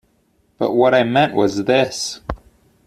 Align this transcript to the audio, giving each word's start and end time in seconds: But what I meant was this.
But 0.57 0.71
what 0.73 0.95
I 0.95 1.03
meant 1.03 1.35
was 1.35 1.65
this. 1.65 2.21